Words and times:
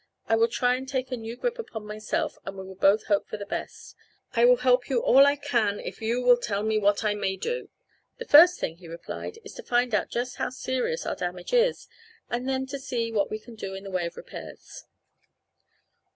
I 0.27 0.35
will 0.35 0.47
try 0.47 0.77
and 0.77 0.89
take 0.89 1.11
a 1.11 1.15
new 1.15 1.35
grip 1.35 1.59
upon 1.59 1.85
myself 1.85 2.39
and 2.43 2.57
we 2.57 2.63
will 2.65 2.73
both 2.73 3.05
hope 3.05 3.27
for 3.27 3.37
the 3.37 3.45
best. 3.45 3.95
I 4.33 4.45
will 4.45 4.55
help 4.55 4.89
you 4.89 4.99
all 4.99 5.27
I 5.27 5.35
can 5.35 5.79
if 5.79 6.01
you 6.01 6.23
will 6.23 6.37
tell 6.37 6.63
me 6.63 6.79
what 6.79 7.03
I 7.03 7.13
may 7.13 7.35
do." 7.37 7.69
"The 8.17 8.25
first 8.25 8.59
thing," 8.59 8.77
he 8.77 8.87
replied, 8.87 9.37
"is 9.43 9.53
to 9.53 9.61
find 9.61 9.93
out 9.93 10.09
just 10.09 10.37
how 10.37 10.49
serious 10.49 11.05
our 11.05 11.13
damage 11.15 11.53
is, 11.53 11.87
and 12.31 12.49
then 12.49 12.65
to 12.65 12.79
see 12.79 13.11
what 13.11 13.29
we 13.29 13.37
can 13.37 13.53
do 13.53 13.75
in 13.75 13.83
the 13.83 13.91
way 13.91 14.07
of 14.07 14.17
repairs." 14.17 14.85